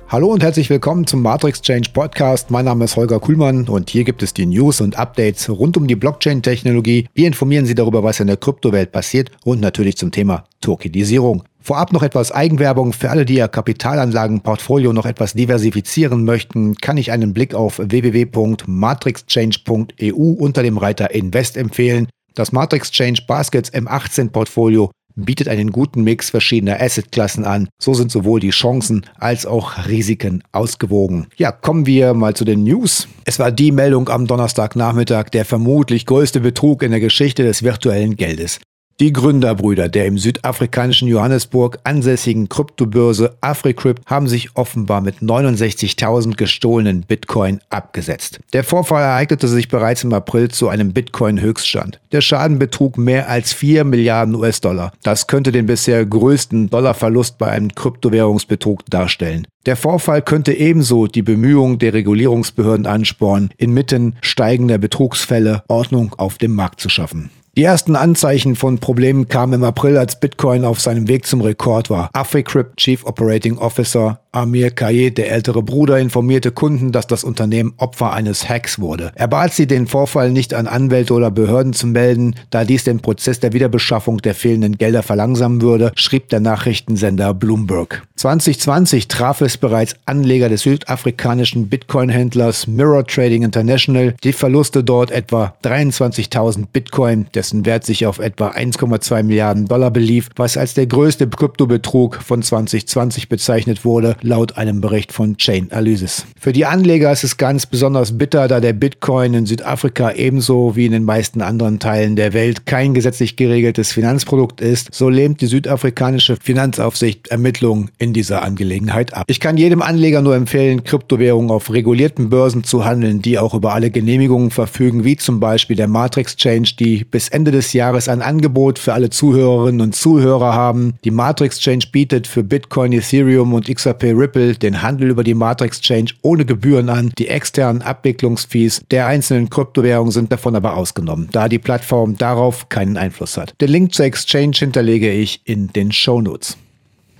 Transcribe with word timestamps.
Hallo 0.09 0.29
und 0.29 0.43
herzlich 0.43 0.71
willkommen 0.71 1.07
zum 1.07 1.21
Matrix 1.21 1.61
Change 1.61 1.91
Podcast. 1.93 2.51
Mein 2.51 2.65
Name 2.65 2.87
ist 2.87 2.97
Holger 2.97 3.21
Kuhlmann 3.21 3.69
und 3.69 3.91
hier 3.91 4.05
gibt 4.05 4.23
es 4.23 4.33
die 4.33 4.47
News 4.47 4.81
und 4.81 4.99
Updates 4.99 5.51
rund 5.51 5.77
um 5.77 5.87
die 5.87 5.97
Blockchain-Technologie. 5.97 7.09
Wir 7.13 7.27
informieren 7.27 7.67
Sie 7.67 7.75
darüber, 7.75 8.03
was 8.03 8.21
in 8.21 8.27
der 8.27 8.39
Kryptowelt 8.39 8.91
passiert 8.91 9.31
und 9.45 9.61
natürlich 9.61 9.99
zum 9.99 10.11
Thema 10.11 10.45
Tokenisierung. 10.61 11.45
Vorab 11.61 11.93
noch 11.93 12.03
etwas 12.03 12.33
Eigenwerbung. 12.33 12.93
Für 12.93 13.11
alle, 13.11 13.25
die 13.25 13.37
ihr 13.37 13.47
Kapitalanlagenportfolio 13.49 14.93
noch 14.93 15.07
etwas 15.07 15.35
diversifizieren 15.35 16.25
möchten, 16.25 16.75
kann 16.77 16.97
ich 16.97 17.13
einen 17.13 17.33
Blick 17.35 17.55
auf 17.55 17.79
www.matrixchange.eu 17.79 20.15
unter 20.15 20.63
dem 20.63 20.79
Reiter 20.79 21.13
Invest 21.13 21.57
empfehlen. 21.57 22.09
Das 22.35 22.53
Matrix 22.53 22.91
Change 22.91 23.23
Baskets 23.27 23.73
M18 23.73 24.31
Portfolio 24.31 24.91
bietet 25.17 25.49
einen 25.49 25.71
guten 25.71 26.03
Mix 26.03 26.31
verschiedener 26.31 26.81
Assetklassen 26.81 27.45
an. 27.45 27.69
So 27.81 27.95
sind 27.95 28.11
sowohl 28.11 28.41
die 28.41 28.51
Chancen 28.51 29.07
als 29.19 29.47
auch 29.47 29.89
Risiken 29.89 30.43
ausgewogen. 30.53 31.27
Ja, 31.37 31.53
kommen 31.53 31.87
wir 31.87 32.15
mal 32.15 32.35
zu 32.35 32.45
den 32.45 32.65
News. 32.65 33.09
Es 33.25 33.39
war 33.39 33.53
die 33.53 33.73
Meldung 33.73 34.09
am 34.09 34.27
Donnerstagnachmittag, 34.27 35.31
der 35.31 35.45
vermutlich 35.45 36.07
größte 36.07 36.41
Betrug 36.41 36.83
in 36.83 36.91
der 36.91 37.01
Geschichte 37.01 37.43
des 37.43 37.63
virtuellen 37.63 38.17
Geldes. 38.17 38.61
Die 39.01 39.15
Gründerbrüder 39.15 39.89
der 39.89 40.05
im 40.05 40.19
südafrikanischen 40.19 41.09
Johannesburg 41.09 41.79
ansässigen 41.85 42.51
Kryptobörse 42.51 43.35
AfriCrypt 43.41 44.03
haben 44.05 44.29
sich 44.29 44.51
offenbar 44.57 45.01
mit 45.01 45.21
69.000 45.23 46.37
gestohlenen 46.37 47.01
Bitcoin 47.09 47.61
abgesetzt. 47.71 48.41
Der 48.53 48.63
Vorfall 48.63 49.03
ereignete 49.03 49.49
sich 49.49 49.69
bereits 49.69 50.05
im 50.05 50.13
April 50.13 50.51
zu 50.51 50.69
einem 50.69 50.93
Bitcoin-Höchststand. 50.93 51.99
Der 52.13 52.21
Schaden 52.21 52.59
betrug 52.59 52.99
mehr 52.99 53.31
als 53.31 53.55
4 53.55 53.85
Milliarden 53.85 54.35
US-Dollar. 54.35 54.93
Das 55.03 55.27
könnte 55.27 55.51
den 55.51 55.65
bisher 55.65 56.05
größten 56.05 56.69
Dollarverlust 56.69 57.39
bei 57.39 57.47
einem 57.47 57.75
Kryptowährungsbetrug 57.75 58.85
darstellen. 58.85 59.47
Der 59.65 59.77
Vorfall 59.77 60.21
könnte 60.21 60.53
ebenso 60.53 61.07
die 61.07 61.23
Bemühungen 61.23 61.79
der 61.79 61.95
Regulierungsbehörden 61.95 62.85
anspornen, 62.85 63.49
inmitten 63.57 64.17
steigender 64.21 64.77
Betrugsfälle 64.77 65.63
Ordnung 65.69 66.13
auf 66.19 66.37
dem 66.37 66.55
Markt 66.55 66.81
zu 66.81 66.91
schaffen. 66.91 67.31
Die 67.57 67.65
ersten 67.65 67.97
Anzeichen 67.97 68.55
von 68.55 68.79
Problemen 68.79 69.27
kamen 69.27 69.55
im 69.55 69.65
April, 69.65 69.99
als 69.99 70.21
Bitcoin 70.21 70.65
auf 70.65 70.81
seinem 70.81 71.09
Weg 71.09 71.27
zum 71.27 71.41
Rekord 71.41 71.91
war. 71.91 72.09
AfriCrypt 72.13 72.77
Chief 72.77 73.05
Operating 73.05 73.59
Officer 73.59 74.21
Amir 74.33 74.71
Kayet, 74.71 75.19
der 75.19 75.33
ältere 75.33 75.61
Bruder, 75.61 75.99
informierte 75.99 76.53
Kunden, 76.53 76.93
dass 76.93 77.09
das 77.09 77.25
Unternehmen 77.25 77.73
Opfer 77.79 78.13
eines 78.13 78.49
Hacks 78.49 78.79
wurde. 78.79 79.11
Er 79.17 79.27
bat 79.27 79.53
sie, 79.53 79.67
den 79.67 79.89
Vorfall 79.89 80.31
nicht 80.31 80.55
an 80.55 80.69
Anwälte 80.69 81.15
oder 81.15 81.33
Behörden 81.33 81.73
zu 81.73 81.89
melden, 81.89 82.37
da 82.51 82.65
dies 82.65 82.85
den 82.85 83.01
Prozess 83.01 83.41
der 83.41 83.53
Wiederbeschaffung 83.53 84.19
der 84.19 84.37
fehlenden 84.37 84.79
Gelder 84.79 85.03
verlangsamen 85.03 85.63
würde, 85.63 85.91
schrieb 85.97 86.29
der 86.29 86.39
Nachrichtensender 86.39 87.35
Bloomberg. 87.35 88.05
2020 88.15 89.09
traf 89.09 89.41
es 89.41 89.57
bereits 89.57 89.97
Anleger 90.05 90.49
des 90.49 90.63
südafrikanischen 90.63 91.69
Bitcoin-Händlers 91.69 92.69
Mirror 92.69 93.07
Trading 93.07 93.43
International. 93.43 94.15
Die 94.23 94.33
Verluste 94.33 94.85
dort 94.85 95.11
etwa 95.11 95.55
23.000 95.65 96.67
Bitcoin, 96.73 97.27
dessen 97.35 97.67
Wert 97.67 97.85
sich 97.85 98.07
auf 98.07 98.21
etwa 98.21 98.51
1,2 98.51 99.25
Milliarden 99.25 99.67
Dollar 99.67 99.91
belief, 99.91 100.29
was 100.37 100.57
als 100.57 100.75
der 100.75 100.87
größte 100.87 101.27
Kryptobetrug 101.27 102.17
von 102.23 102.43
2020 102.43 103.29
bezeichnet 103.29 103.85
wurde, 103.85 104.17
laut 104.23 104.57
einem 104.57 104.81
Bericht 104.81 105.13
von 105.13 105.37
Chainalysis. 105.37 106.27
Für 106.39 106.53
die 106.53 106.67
Anleger 106.67 107.13
ist 107.13 107.25
es 107.25 107.37
ganz 107.37 107.67
besonders 107.67 108.17
bitter, 108.17 108.49
da 108.49 108.61
der 108.61 108.73
Bitcoin 108.73 109.35
in 109.35 109.47
Südafrika 109.47 110.13
ebenso 110.13 110.77
wie 110.77 110.87
in 110.87 110.93
den 110.93 111.05
meisten 111.05 111.43
anderen 111.43 111.79
Teilen 111.79 112.17
der 112.17 112.33
Welt 112.33 112.67
kein 112.67 112.95
gesetzlich 112.95 113.37
geregeltes 113.37 113.93
Finanzprodukt 113.93 114.61
ist. 114.61 114.93
So 114.93 115.09
lehnt 115.09 115.41
die 115.41 115.47
südafrikanische 115.47 116.37
Finanzaufsicht 116.43 117.29
Ermittlungen 117.29 117.91
in 117.99 118.13
dieser 118.13 118.43
Angelegenheit 118.43 119.15
ab. 119.15 119.25
Ich 119.29 119.41
kann 119.41 119.57
jedem 119.57 119.83
Anleger 119.83 120.23
nur 120.23 120.35
empfehlen, 120.35 120.85
Kryptowährungen 120.85 121.51
auf 121.51 121.73
regulierten 121.73 122.31
Börsen 122.31 122.65
zu 122.65 122.85
handeln, 122.85 123.23
die 123.23 123.39
auch 123.39 123.55
über 123.55 123.75
alle 123.75 123.91
Genehmigungen 123.91 124.51
verfügen, 124.51 125.05
wie 125.05 125.17
zum 125.17 125.41
Beispiel 125.41 125.77
der 125.77 125.89
Matrix 125.89 126.37
Change, 126.37 126.75
die 126.79 127.05
bis 127.05 127.29
Ende 127.29 127.51
des 127.51 127.73
Jahres 127.73 128.09
ein 128.09 128.23
Angebot 128.23 128.79
für 128.79 128.93
alle 128.93 129.11
Zuhörerinnen 129.11 129.81
und 129.81 129.95
Zuhörer 129.95 130.55
haben. 130.55 130.95
Die 131.05 131.11
Matrix 131.11 131.59
Change 131.61 131.89
bietet 131.93 132.27
für 132.27 132.43
Bitcoin, 132.43 132.93
Ethereum 132.93 133.55
und 133.55 133.73
XRP 133.73 134.10
Ripple 134.13 134.55
den 134.55 134.83
Handel 134.83 135.11
über 135.11 135.25
die 135.25 135.35
Matrix 135.35 135.81
Change 135.81 136.15
ohne 136.23 136.45
Gebühren 136.45 136.89
an. 136.89 137.13
Die 137.19 137.29
externen 137.29 137.83
Abwicklungsfees 137.83 138.83
der 138.91 139.07
einzelnen 139.07 139.51
Kryptowährungen 139.51 140.13
sind 140.13 140.33
davon 140.33 140.57
aber 140.57 140.77
ausgenommen, 140.77 141.29
da 141.33 141.49
die 141.49 141.59
Plattform 141.59 142.17
darauf 142.17 142.69
keinen 142.69 142.97
Einfluss 142.97 143.37
hat. 143.37 143.55
Den 143.61 143.71
Link 143.71 143.95
zur 143.95 144.07
Exchange 144.07 144.57
hinterlege 144.57 145.11
ich 145.11 145.41
in 145.45 145.69
den 145.69 145.93
Show 145.93 146.21
Notes. 146.21 146.57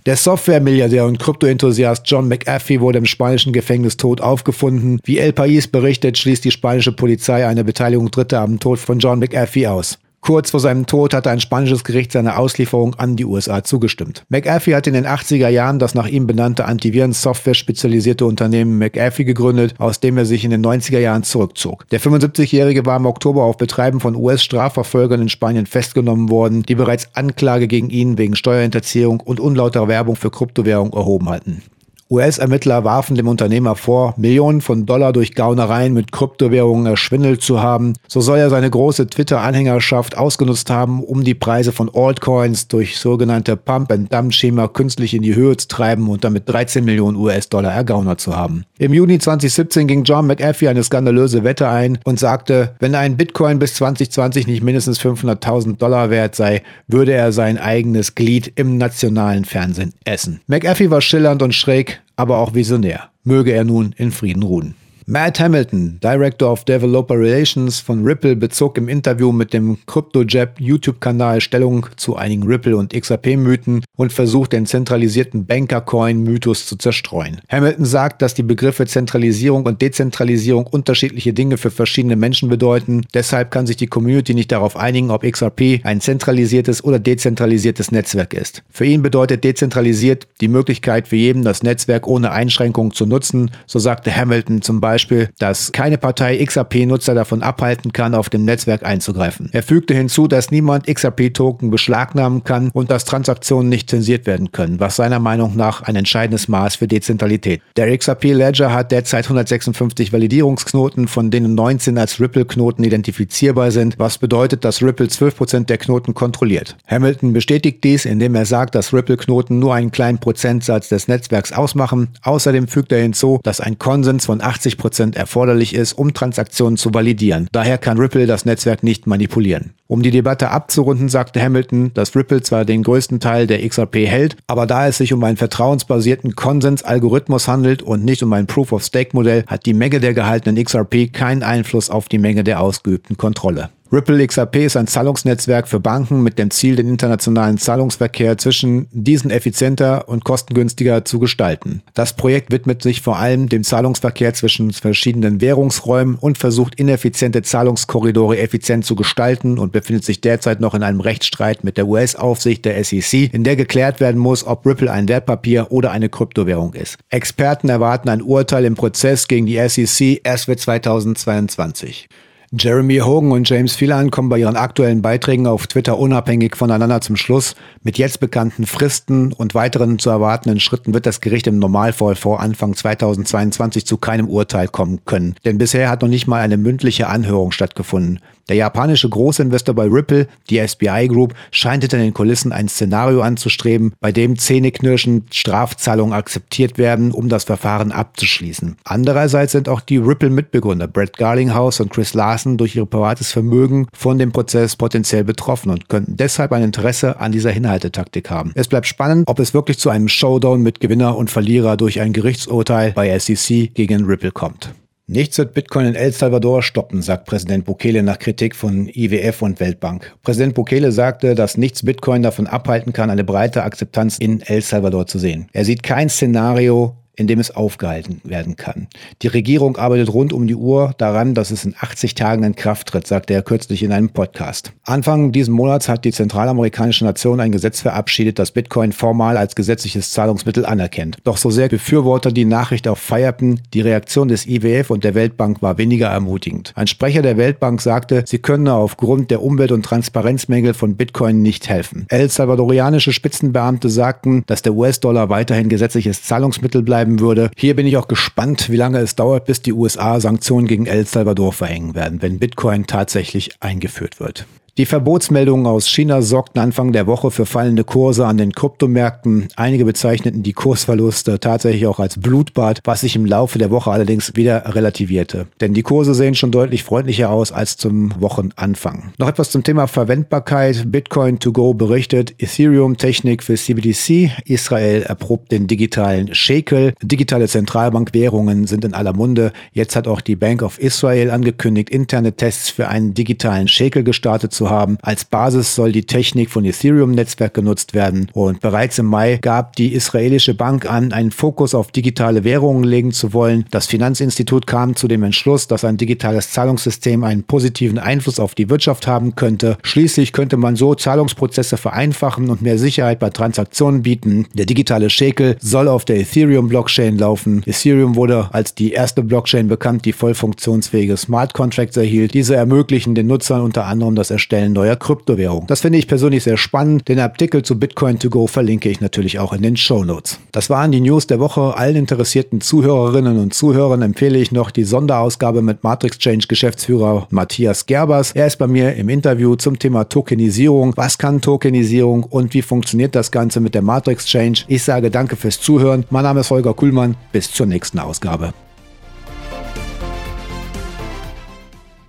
Der 0.07 0.17
Software-Milliardär 0.17 1.05
und 1.05 1.19
Krypto-Enthusiast 1.19 2.03
John 2.07 2.27
McAfee 2.27 2.81
wurde 2.81 2.99
im 2.99 3.05
spanischen 3.05 3.53
Gefängnis 3.53 3.99
tot 3.99 4.23
aufgefunden. 4.23 4.99
Wie 5.05 5.19
El 5.19 5.33
País 5.33 5.71
berichtet, 5.71 6.17
schließt 6.17 6.45
die 6.45 6.51
spanische 6.51 6.93
Polizei 6.93 7.47
eine 7.47 7.65
Beteiligung 7.65 8.11
Dritter 8.11 8.41
am 8.41 8.59
Tod 8.59 8.79
von 8.79 8.99
John 8.99 9.19
McAfee 9.19 9.67
aus. 9.67 9.99
Kurz 10.21 10.51
vor 10.51 10.61
seinem 10.61 10.87
Tod 10.87 11.15
hatte 11.15 11.31
ein 11.31 11.41
spanisches 11.41 11.83
Gericht 11.83 12.13
seiner 12.13 12.39
Auslieferung 12.39 12.95
an 12.97 13.17
die 13.17 13.25
USA 13.25 13.65
zugestimmt. 13.65 14.25
McAfee 14.29 14.75
hat 14.75 14.87
in 14.87 14.93
den 14.93 15.07
80er 15.07 15.49
Jahren 15.49 15.79
das 15.79 15.95
nach 15.95 16.07
ihm 16.07 16.27
benannte 16.27 16.67
Antiviren-Software 16.67 17.55
spezialisierte 17.55 18.27
Unternehmen 18.27 18.79
McAfee 18.79 19.25
gegründet, 19.25 19.75
aus 19.79 19.99
dem 19.99 20.19
er 20.19 20.27
sich 20.27 20.45
in 20.45 20.51
den 20.51 20.65
90er 20.65 20.99
Jahren 20.99 21.23
zurückzog. 21.23 21.89
Der 21.89 22.01
75-Jährige 22.01 22.85
war 22.85 22.99
im 22.99 23.07
Oktober 23.07 23.45
auf 23.45 23.57
Betreiben 23.57 24.01
von 24.01 24.15
US-Strafverfolgern 24.15 25.23
in 25.23 25.29
Spanien 25.31 25.67
festgenommen 25.67 26.29
worden, 26.29 26.65
die 26.65 26.75
bereits 26.75 27.09
Anklage 27.15 27.67
gegen 27.67 27.89
ihn 27.89 28.19
wegen 28.19 28.37
Steuerhinterziehung 28.37 29.21
und 29.21 29.41
unlauter 29.41 29.89
Werbung 29.89 30.17
für 30.17 30.31
Kryptowährung 30.31 30.93
erhoben 30.93 31.31
hatten. 31.31 31.63
US-Ermittler 32.11 32.83
warfen 32.83 33.15
dem 33.15 33.29
Unternehmer 33.29 33.77
vor, 33.77 34.15
Millionen 34.17 34.61
von 34.61 34.85
Dollar 34.85 35.13
durch 35.13 35.37
Gaunereien 35.37 35.95
mit 35.95 36.11
Kryptowährungen 36.11 36.87
erschwindelt 36.87 37.41
zu 37.41 37.63
haben. 37.63 37.93
So 38.09 38.21
soll 38.21 38.39
er 38.39 38.51
seine 38.51 38.69
große 38.69 39.07
Twitter-Anhängerschaft 39.07 40.19
ausgenutzt 40.19 40.71
haben, 40.71 41.05
um 41.05 41.23
die 41.23 41.35
Preise 41.35 41.71
von 41.71 41.89
Altcoins 41.95 42.67
durch 42.67 42.99
sogenannte 42.99 43.57
Pump-and-Dump-Schema 43.57 44.67
künstlich 44.67 45.15
in 45.15 45.23
die 45.23 45.37
Höhe 45.37 45.57
zu 45.57 45.69
treiben 45.69 46.09
und 46.09 46.25
damit 46.25 46.49
13 46.49 46.85
Millionen 46.85 47.17
US-Dollar 47.17 47.73
ergaunert 47.73 48.21
zu 48.21 48.37
haben. 48.37 48.65
Im 48.79 48.93
Juni 48.93 49.21
2017 49.21 49.87
ging 49.87 50.03
John 50.03 50.27
McAfee 50.27 50.67
eine 50.67 50.83
skandalöse 50.83 51.45
Wette 51.45 51.69
ein 51.69 52.01
und 52.03 52.19
sagte, 52.19 52.75
wenn 52.81 52.97
ein 52.97 53.19
Bitcoin 53.19 53.61
bis 53.61 53.75
2020 53.75 54.49
nicht 54.49 54.65
mindestens 54.65 55.01
500.000 55.01 55.77
Dollar 55.77 56.11
wert 56.11 56.35
sei, 56.35 56.63
würde 56.89 57.13
er 57.13 57.31
sein 57.31 57.57
eigenes 57.57 58.17
Glied 58.17 58.51
im 58.57 58.79
nationalen 58.79 59.45
Fernsehen 59.45 59.93
essen. 60.05 60.41
McAfee 60.49 60.91
war 60.91 61.03
schillernd 61.03 61.43
und 61.43 61.55
schräg, 61.55 62.00
aber 62.21 62.39
auch 62.39 62.55
visionär. 62.55 63.11
Möge 63.25 63.53
er 63.53 63.65
nun 63.65 63.95
in 63.97 64.13
Frieden 64.13 64.43
ruhen. 64.43 64.75
Matt 65.11 65.41
Hamilton, 65.41 65.99
Director 66.01 66.53
of 66.53 66.65
Developer 66.65 67.19
Relations 67.19 67.81
von 67.81 68.05
Ripple, 68.05 68.37
bezog 68.37 68.79
im 68.79 68.87
Interview 68.87 69.33
mit 69.33 69.53
dem 69.53 69.77
CryptoJab 69.87 70.61
YouTube-Kanal 70.61 71.41
Stellung 71.41 71.87
zu 71.97 72.15
einigen 72.15 72.45
Ripple- 72.45 72.77
und 72.77 72.93
XRP-Mythen 72.93 73.83
und 73.97 74.13
versucht, 74.13 74.53
den 74.53 74.67
zentralisierten 74.67 75.47
Banker-Coin-Mythos 75.47 76.65
zu 76.67 76.77
zerstreuen. 76.77 77.41
Hamilton 77.49 77.87
sagt, 77.87 78.23
dass 78.23 78.35
die 78.35 78.45
Begriffe 78.45 78.87
Zentralisierung 78.87 79.67
und 79.67 79.83
Dezentralisierung 79.83 80.69
unterschiedliche 80.69 81.33
Dinge 81.33 81.57
für 81.57 81.73
verschiedene 81.73 82.15
Menschen 82.15 82.49
bedeuten. 82.49 83.05
Deshalb 83.13 83.51
kann 83.51 83.67
sich 83.67 83.79
die 83.79 83.89
Community 83.89 84.35
nicht 84.35 84.53
darauf 84.53 84.77
einigen, 84.77 85.11
ob 85.11 85.29
XRP 85.29 85.81
ein 85.83 86.01
zentralisiertes 86.01 86.85
oder 86.85 87.01
dezentralisiertes 87.01 87.91
Netzwerk 87.91 88.33
ist. 88.33 88.63
Für 88.71 88.85
ihn 88.85 89.03
bedeutet 89.03 89.43
dezentralisiert 89.43 90.29
die 90.41 90.47
Möglichkeit 90.47 91.09
für 91.09 91.17
jeden, 91.17 91.43
das 91.43 91.65
Netzwerk 91.65 92.07
ohne 92.07 92.31
Einschränkungen 92.31 92.93
zu 92.93 93.07
nutzen. 93.07 93.51
So 93.67 93.81
sagte 93.81 94.15
Hamilton 94.15 94.63
zum 94.63 94.81
Beispiel, 94.81 95.00
Beispiel, 95.01 95.31
dass 95.39 95.73
keine 95.73 95.97
Partei 95.97 96.45
XRP-Nutzer 96.45 97.15
davon 97.15 97.43
abhalten 97.43 97.93
kann, 97.93 98.15
auf 98.15 98.29
dem 98.29 98.45
Netzwerk 98.45 98.85
einzugreifen. 98.85 99.49
Er 99.53 99.63
fügte 99.63 99.95
hinzu, 99.95 100.29
dass 100.29 100.51
niemand 100.51 100.87
XRP-Token 100.87 101.71
beschlagnahmen 101.71 102.45
kann 102.45 102.71
und 102.75 102.91
dass 102.91 103.07
Transaktionen 103.07 103.71
nicht 103.71 103.89
zensiert 103.89 104.27
werden 104.27 104.53
können, 104.53 104.79
was 104.79 104.97
seiner 104.97 105.19
Meinung 105.19 105.57
nach 105.57 105.83
ein 105.83 105.97
entscheidendes 105.97 106.49
Maß 106.49 106.77
für 106.77 106.87
Dezentralität. 106.87 107.63
Der 107.77 107.97
XRP-Ledger 107.97 108.75
hat 108.75 108.93
derzeit 108.93 109.25
156 109.25 110.13
Validierungsknoten, 110.13 111.09
von 111.09 111.31
denen 111.31 111.55
19 111.55 111.97
als 111.97 112.21
Ripple-Knoten 112.21 112.85
identifizierbar 112.85 113.71
sind, 113.71 113.99
was 113.99 114.19
bedeutet, 114.19 114.67
dass 114.67 114.83
Ripple 114.83 115.07
12% 115.07 115.65
der 115.65 115.79
Knoten 115.79 116.13
kontrolliert. 116.13 116.77
Hamilton 116.87 117.33
bestätigt 117.33 117.83
dies, 117.85 118.05
indem 118.05 118.35
er 118.35 118.45
sagt, 118.45 118.75
dass 118.75 118.93
Ripple-Knoten 118.93 119.59
nur 119.59 119.75
einen 119.75 119.93
kleinen 119.93 120.19
Prozentsatz 120.19 120.91
des 120.91 121.09
Netzwerks 121.09 121.53
ausmachen. 121.53 122.09
Außerdem 122.23 122.69
fügt 122.69 122.93
er 122.93 123.01
hinzu, 123.01 123.41
dass 123.43 123.61
ein 123.61 123.79
Konsens 123.79 124.27
von 124.27 124.43
80% 124.43 124.90
100% 124.91 125.17
erforderlich 125.17 125.75
ist, 125.75 125.95
um 125.95 126.13
Transaktionen 126.15 126.77
zu 126.77 126.93
validieren. 126.93 127.49
Daher 127.53 127.79
kann 127.79 127.99
Ripple 127.99 128.27
das 128.27 128.45
Netzwerk 128.45 128.83
nicht 128.83 129.07
manipulieren. 129.07 129.75
Um 129.87 130.03
die 130.03 130.11
Debatte 130.11 130.51
abzurunden, 130.51 131.09
sagte 131.09 131.43
Hamilton, 131.43 131.93
dass 131.95 132.15
Ripple 132.15 132.43
zwar 132.43 132.65
den 132.65 132.83
größten 132.83 133.21
Teil 133.21 133.47
der 133.47 133.67
XRP 133.67 134.07
hält, 134.07 134.37
aber 134.47 134.67
da 134.67 134.87
es 134.87 134.99
sich 134.99 135.13
um 135.13 135.23
einen 135.25 135.37
vertrauensbasierten 135.37 136.37
Konsensalgorithmus 136.37 137.49
handelt 137.49 137.83
und 137.83 138.05
nicht 138.05 138.23
um 138.23 138.33
ein 138.33 138.47
Proof-of-Stake-Modell, 138.47 139.45
hat 139.47 139.67
die 139.67 139.75
Menge 139.75 140.01
der 140.01 140.15
gehaltenen 140.15 140.63
XRP 140.63 141.13
keinen 141.13 141.43
Einfluss 141.43 141.91
auf 141.91 142.09
die 142.09 142.19
Menge 142.19 142.45
der 142.45 142.61
ausgeübten 142.61 143.17
Kontrolle. 143.17 143.71
Ripple 143.93 144.25
XRP 144.25 144.57
ist 144.67 144.77
ein 144.77 144.87
Zahlungsnetzwerk 144.87 145.67
für 145.67 145.81
Banken 145.81 146.23
mit 146.23 146.39
dem 146.39 146.53
Ziel, 146.53 146.77
den 146.77 146.89
internationalen 146.89 147.59
Zahlungsverkehr 147.59 148.39
zwischen 148.39 148.87
diesen 148.93 149.33
effizienter 149.33 150.09
und 150.09 150.25
kostengünstiger 150.25 151.05
zu 151.05 151.19
gestalten. 151.19 151.83
Das 151.95 152.13
Projekt 152.13 152.53
widmet 152.53 152.83
sich 152.83 153.01
vor 153.01 153.19
allem 153.19 153.49
dem 153.49 153.65
Zahlungsverkehr 153.65 154.33
zwischen 154.33 154.71
verschiedenen 154.71 155.41
Währungsräumen 155.41 156.15
und 156.15 156.39
versucht 156.39 156.77
ineffiziente 156.77 157.43
Zahlungskorridore 157.43 158.39
effizient 158.39 158.85
zu 158.85 158.95
gestalten 158.95 159.59
und 159.59 159.73
befindet 159.73 160.05
sich 160.05 160.21
derzeit 160.21 160.61
noch 160.61 160.75
in 160.75 160.85
einem 160.85 161.01
Rechtsstreit 161.01 161.65
mit 161.65 161.77
der 161.77 161.89
US-Aufsicht 161.89 162.65
der 162.67 162.85
SEC, 162.85 163.35
in 163.35 163.43
der 163.43 163.57
geklärt 163.57 163.99
werden 163.99 164.19
muss, 164.21 164.47
ob 164.47 164.65
Ripple 164.67 164.93
ein 164.93 165.09
Wertpapier 165.09 165.67
oder 165.71 165.91
eine 165.91 166.09
Kryptowährung 166.09 166.75
ist. 166.75 166.97
Experten 167.09 167.69
erwarten 167.69 168.09
ein 168.09 168.23
Urteil 168.23 168.67
im 168.67 168.77
Prozess 168.77 169.27
gegen 169.27 169.47
die 169.47 169.59
SEC 169.69 170.21
erst 170.23 170.45
für 170.45 170.57
2022. 170.57 172.09
Jeremy 172.53 172.99
Hogan 172.99 173.31
und 173.31 173.49
James 173.49 173.77
Phelan 173.77 174.11
kommen 174.11 174.29
bei 174.29 174.39
ihren 174.39 174.57
aktuellen 174.57 175.03
Beiträgen 175.03 175.47
auf 175.47 175.69
Twitter 175.69 175.97
unabhängig 176.01 176.57
voneinander 176.57 177.01
zum 177.01 177.15
Schluss. 177.15 177.55
Mit 177.85 177.97
jetzt 177.97 178.19
bekannten 178.19 178.67
Fristen 178.67 179.33
und 179.33 179.55
weiteren 179.55 180.01
zu 180.01 180.11
erwartenden 180.11 180.59
Schritten 180.59 180.93
wird 180.93 181.07
das 181.07 181.21
Gericht 181.21 181.47
im 181.47 181.61
Normalfall 181.61 182.17
vor 182.17 182.41
Anfang 182.41 182.75
2022 182.75 183.87
zu 183.87 183.99
keinem 183.99 184.29
Urteil 184.29 184.67
kommen 184.67 185.05
können. 185.05 185.37
Denn 185.45 185.59
bisher 185.59 185.89
hat 185.89 186.03
noch 186.03 186.09
nicht 186.09 186.27
mal 186.27 186.41
eine 186.41 186.57
mündliche 186.57 187.07
Anhörung 187.07 187.53
stattgefunden. 187.53 188.19
Der 188.49 188.57
japanische 188.57 189.09
Großinvestor 189.09 189.77
bei 189.77 189.85
Ripple, 189.85 190.27
die 190.51 190.59
SBI 190.59 191.07
Group, 191.07 191.35
scheint 191.53 191.85
hinter 191.85 191.99
den 191.99 192.13
Kulissen 192.13 192.51
ein 192.51 192.69
Szenario 192.69 193.21
anzustreben, 193.21 193.93
bei 194.01 194.11
dem 194.11 194.37
zähneknirschend 194.37 195.33
Strafzahlungen 195.33 196.13
akzeptiert 196.13 196.77
werden, 196.77 197.13
um 197.13 197.29
das 197.29 197.45
Verfahren 197.45 197.93
abzuschließen. 197.93 198.77
Andererseits 198.83 199.53
sind 199.53 199.69
auch 199.69 199.81
die 199.81 199.99
Ripple-Mitbegründer 199.99 200.89
Brett 200.89 201.17
Garlinghouse 201.17 201.79
und 201.79 201.93
Chris 201.93 202.13
Larsen 202.13 202.40
durch 202.45 202.77
ihr 202.77 202.87
privates 202.87 203.33
Vermögen 203.33 203.87
von 203.93 204.19
dem 204.19 204.33
Prozess 204.33 204.77
potenziell 204.77 205.25
betroffen 205.25 205.71
und 205.71 205.89
könnten 205.89 206.17
deshalb 206.17 206.53
ein 206.53 206.63
Interesse 206.63 207.21
an 207.21 207.33
dieser 207.33 207.51
Hinhaltetaktik 207.51 208.31
haben. 208.31 208.53
Es 208.55 208.69
bleibt 208.69 208.87
spannend, 208.87 209.29
ob 209.29 209.39
es 209.39 209.55
wirklich 209.55 209.79
zu 209.79 209.91
einem 209.91 210.09
Showdown 210.09 210.63
mit 210.63 210.81
Gewinner 210.81 211.17
und 211.17 211.31
Verlierer 211.31 211.77
durch 211.77 212.01
ein 212.01 212.13
Gerichtsurteil 212.13 212.93
bei 212.93 213.19
SEC 213.19 213.75
gegen 213.75 214.05
Ripple 214.05 214.33
kommt. 214.33 214.75
Nichts 215.13 215.39
wird 215.39 215.55
Bitcoin 215.55 215.87
in 215.87 215.95
El 215.97 216.13
Salvador 216.13 216.63
stoppen, 216.63 217.03
sagt 217.03 217.27
Präsident 217.27 217.65
Bukele 217.65 218.05
nach 218.05 218.21
Kritik 218.21 218.55
von 218.55 218.89
IWF 218.89 219.43
und 219.43 219.59
Weltbank. 219.59 220.15
Präsident 220.23 220.55
Bukele 220.55 220.93
sagte, 220.93 221.35
dass 221.35 221.57
nichts 221.57 221.85
Bitcoin 221.85 222.23
davon 222.23 222.47
abhalten 222.47 222.93
kann, 222.93 223.11
eine 223.11 223.25
breite 223.25 223.65
Akzeptanz 223.65 224.19
in 224.19 224.41
El 224.41 224.63
Salvador 224.63 225.09
zu 225.09 225.19
sehen. 225.19 225.49
Er 225.53 225.65
sieht 225.65 225.83
kein 225.83 226.09
Szenario, 226.09 226.95
in 227.21 227.27
dem 227.27 227.39
es 227.39 227.55
aufgehalten 227.55 228.21
werden 228.25 228.57
kann. 228.57 228.89
Die 229.23 229.29
Regierung 229.29 229.77
arbeitet 229.77 230.13
rund 230.13 230.33
um 230.33 230.47
die 230.47 230.55
Uhr 230.55 230.95
daran, 230.97 231.35
dass 231.35 231.51
es 231.51 231.65
in 231.65 231.75
80 231.79 232.15
Tagen 232.15 232.43
in 232.43 232.57
Kraft 232.57 232.89
tritt, 232.89 233.07
sagte 233.07 233.35
er 233.35 233.43
kürzlich 233.43 233.83
in 233.83 233.93
einem 233.93 234.09
Podcast. 234.09 234.73
Anfang 234.85 235.31
diesen 235.31 235.53
Monats 235.53 235.89
hat 235.89 236.07
die 236.07 236.13
zentralamerikanische 236.13 237.05
Nation 237.05 237.39
ein 237.39 237.53
Gesetz 237.53 237.83
verabschiedet, 237.83 238.39
das 238.39 238.53
Bitcoin 238.53 238.93
formal 238.93 239.37
als 239.37 239.55
gesetzliches 239.55 240.13
Zahlungsmittel 240.13 240.65
anerkennt. 240.65 241.19
Doch 241.25 241.37
so 241.37 241.51
sehr 241.51 241.69
Befürworter 241.69 242.33
die 242.33 242.47
Nachricht 242.47 242.89
auch 242.89 242.97
feierten, 242.97 243.61
die 243.75 243.83
Reaktion 243.83 244.29
des 244.29 244.47
IWF 244.47 244.89
und 244.89 245.05
der 245.05 245.15
Weltbank 245.15 245.61
war 245.61 245.77
weniger 245.77 246.09
ermutigend. 246.09 246.73
Ein 246.75 246.87
Sprecher 246.87 247.21
der 247.21 247.37
Weltbank 247.37 247.83
sagte, 247.83 248.25
sie 248.27 248.39
können 248.39 248.69
aufgrund 248.69 249.31
der 249.31 249.43
Umwelt- 249.43 249.73
und 249.73 249.85
Transparenzmängel 249.85 250.73
von 250.73 250.97
Bitcoin 250.97 251.43
nicht 251.43 251.69
helfen. 251.69 252.07
El 252.09 252.31
Salvadorianische 252.31 253.13
Spitzenbeamte 253.13 253.91
sagten, 253.91 254.43
dass 254.47 254.63
der 254.63 254.73
US-Dollar 254.73 255.29
weiterhin 255.29 255.69
gesetzliches 255.69 256.23
Zahlungsmittel 256.23 256.83
bleiben 256.83 257.10
bleiben 257.11 257.21
würde. 257.21 257.51
Hier 257.57 257.77
bin 257.77 257.87
ich 257.87 257.97
auch 257.97 258.09
gespannt, 258.09 258.71
wie 258.71 258.77
lange 258.77 258.99
es 258.99 259.17
dauert, 259.17 259.47
bis 259.47 259.63
die 259.63 259.73
USA 259.73 260.21
Sanktionen 260.21 260.67
gegen 260.67 260.87
El 260.87 261.07
Salvador 261.07 261.53
verhängen 261.53 261.95
werden, 261.95 262.23
wenn 262.23 262.39
Bitcoin 262.39 262.87
tatsächlich 262.87 263.51
eingeführt 263.61 264.21
wird. 264.21 264.47
Die 264.81 264.87
Verbotsmeldungen 264.87 265.67
aus 265.67 265.91
China 265.91 266.23
sorgten 266.23 266.59
Anfang 266.59 266.93
der 266.93 267.07
Woche 267.07 267.31
für 267.31 267.45
fallende 267.45 267.85
Kurse 267.85 268.25
an 268.25 268.39
den 268.39 268.53
Kryptomärkten. 268.53 269.49
Einige 269.55 269.85
bezeichneten 269.85 270.43
die 270.43 270.55
Kursverluste 270.55 271.39
tatsächlich 271.39 271.87
auch 271.87 272.01
als 272.01 272.19
Blutbad, 272.19 272.81
was 272.85 273.03
sich 273.03 273.15
im 273.15 273.27
Laufe 273.27 273.59
der 273.59 273.71
Woche 273.71 273.91
allerdings 273.91 274.37
wieder 274.37 274.75
relativierte. 274.75 275.49
Denn 275.61 275.75
die 275.75 275.83
Kurse 275.83 276.15
sehen 276.15 276.35
schon 276.35 276.51
deutlich 276.51 276.83
freundlicher 276.83 277.29
aus 277.29 277.53
als 277.53 277.77
zum 277.77 278.19
Wochenanfang. 278.23 279.13
Noch 279.19 279.29
etwas 279.29 279.51
zum 279.51 279.65
Thema 279.65 279.87
Verwendbarkeit. 279.87 280.91
Bitcoin 280.91 281.39
to 281.39 281.53
go 281.53 281.75
berichtet, 281.75 282.37
Ethereum 282.39 282.97
Technik 282.97 283.43
für 283.43 283.57
CBDC. 283.57 284.31
Israel 284.47 285.03
erprobt 285.03 285.53
den 285.53 285.67
digitalen 285.67 286.35
Shekel. 286.35 286.95
Digitale 287.03 287.49
Zentralbankwährungen 287.49 288.67
sind 288.67 288.87
in 288.87 288.95
aller 288.95 289.13
Munde. 289.13 289.53
Jetzt 289.75 289.95
hat 289.95 290.09
auch 290.09 290.23
die 290.23 290.37
Bank 290.37 290.63
of 290.63 290.79
Israel 290.79 291.31
angekündigt, 291.31 291.91
interne 291.91 292.33
Tests 292.33 292.71
für 292.71 292.89
einen 292.89 293.13
digitalen 293.13 293.69
Shekel 293.69 294.05
gestartet 294.05 294.55
zu 294.55 294.70
haben. 294.71 294.97
Als 295.03 295.25
Basis 295.25 295.75
soll 295.75 295.93
die 295.93 296.07
Technik 296.07 296.51
von 296.51 296.65
Ethereum-Netzwerk 296.65 297.53
genutzt 297.53 297.93
werden. 297.93 298.29
Und 298.33 298.61
bereits 298.61 298.99
im 298.99 299.07
Mai 299.07 299.37
gab 299.37 299.77
die 299.77 299.93
israelische 299.93 300.55
Bank 300.55 300.91
an, 300.91 301.13
einen 301.13 301.33
Fokus 301.33 301.75
auf 301.75 301.91
digitale 301.91 302.45
Währungen 302.45 302.85
legen 302.85 303.13
zu 303.13 303.33
wollen. 303.33 303.67
Das 303.71 303.87
Finanzinstitut 303.87 304.67
kam 304.67 304.97
zu 304.97 305.09
dem 305.09 305.23
Entschluss, 305.23 305.67
dass 305.67 305.85
ein 305.85 305.97
digitales 305.97 306.53
Zahlungssystem 306.53 307.25
einen 307.25 307.43
positiven 307.43 307.99
Einfluss 307.99 308.41
auf 308.41 308.55
die 308.55 308.71
Wirtschaft 308.71 309.07
haben 309.07 309.35
könnte. 309.35 309.77
Schließlich 309.83 310.33
könnte 310.33 310.57
man 310.57 310.77
so 310.77 310.95
Zahlungsprozesse 310.95 311.77
vereinfachen 311.77 312.49
und 312.49 312.63
mehr 312.63 312.79
Sicherheit 312.79 313.19
bei 313.19 313.31
Transaktionen 313.31 314.03
bieten. 314.03 314.47
Der 314.55 314.67
digitale 314.67 315.11
Shekel 315.11 315.57
soll 315.61 315.89
auf 315.89 316.05
der 316.05 316.21
Ethereum-Blockchain 316.21 317.19
laufen. 317.19 317.63
Ethereum 317.67 318.15
wurde 318.15 318.49
als 318.53 318.75
die 318.75 318.93
erste 318.93 319.23
Blockchain 319.23 319.69
bekannt, 319.69 320.05
die 320.05 320.13
voll 320.13 320.35
funktionsfähige 320.35 321.17
Smart 321.17 321.55
Contracts 321.55 321.97
erhielt. 321.97 322.35
Diese 322.35 322.55
ermöglichen 322.55 323.15
den 323.15 323.27
Nutzern 323.27 323.63
unter 323.63 323.87
anderem 323.87 324.15
das 324.15 324.31
Erstellen 324.31 324.50
Erstellen 324.51 324.73
neuer 324.73 324.97
Kryptowährungen. 324.97 325.69
Das 325.69 325.83
finde 325.83 326.01
ich 326.01 326.09
persönlich 326.09 326.43
sehr 326.43 326.57
spannend. 326.57 327.07
Den 327.07 327.21
Artikel 327.21 327.63
zu 327.63 327.79
Bitcoin 327.79 328.19
to 328.19 328.31
go 328.31 328.49
verlinke 328.49 328.89
ich 328.89 329.01
natürlich 329.01 329.39
auch 329.39 329.53
in 329.53 329.63
den 329.63 329.77
Show 329.77 330.03
Notes. 330.03 330.41
Das 330.51 330.69
waren 330.69 330.91
die 330.91 331.01
News 331.01 331.29
der 331.29 331.39
Woche. 331.39 331.77
Allen 331.77 331.95
interessierten 331.95 332.61
Zuhörerinnen 332.61 333.39
und 333.39 333.55
Zuhörern 333.55 334.03
empfehle 334.03 334.41
ich 334.41 334.51
noch 334.51 334.73
die 334.73 334.83
Sonderausgabe 334.83 335.63
mit 335.63 335.85
Matrix 335.85 336.19
Change 336.19 336.49
Geschäftsführer 336.49 337.29
Matthias 337.31 337.87
Gerbers. 337.87 338.33
Er 338.33 338.49
ist 338.49 338.57
bei 338.57 338.67
mir 338.67 338.97
im 338.97 339.09
Interview 339.09 339.55
zum 339.55 339.79
Thema 339.79 340.09
Tokenisierung. 340.09 340.95
Was 340.97 341.17
kann 341.17 341.41
Tokenisierung 341.41 342.25
und 342.25 342.53
wie 342.53 342.63
funktioniert 342.63 343.15
das 343.15 343.31
Ganze 343.31 343.61
mit 343.61 343.77
der 343.77 343.83
Matrix 343.83 344.27
Change? 344.27 344.65
Ich 344.67 344.83
sage 344.83 345.13
danke 345.13 345.37
fürs 345.37 345.61
Zuhören. 345.61 346.07
Mein 346.11 346.25
Name 346.25 346.41
ist 346.41 346.51
Holger 346.51 346.75
Kuhlmann. 346.75 347.15
Bis 347.31 347.53
zur 347.53 347.67
nächsten 347.67 348.01
Ausgabe. 348.01 348.53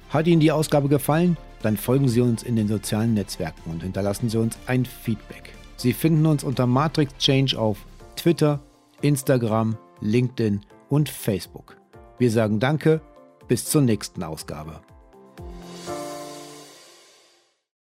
Hat 0.10 0.26
Ihnen 0.26 0.42
die 0.42 0.52
Ausgabe 0.52 0.90
gefallen? 0.90 1.38
Dann 1.62 1.78
folgen 1.78 2.08
Sie 2.08 2.22
uns 2.22 2.44
in 2.44 2.56
den 2.56 2.68
sozialen 2.68 3.14
Netzwerken 3.14 3.72
und 3.72 3.84
hinterlassen 3.84 4.30
Sie 4.30 4.38
uns 4.38 4.58
ein 4.66 4.86
Feedback. 4.86 5.54
Sie 5.78 5.94
finden 5.94 6.26
uns 6.26 6.44
unter 6.44 6.68
Matrix 6.68 7.18
Change 7.18 7.58
auf 7.58 7.78
Twitter, 8.16 8.60
Instagram, 9.02 9.78
LinkedIn 10.02 10.62
und 10.90 11.10
Facebook. 11.10 11.78
Wir 12.18 12.30
sagen 12.30 12.60
Danke, 12.60 13.02
bis 13.48 13.66
zur 13.66 13.82
nächsten 13.82 14.24
Ausgabe. 14.24 14.82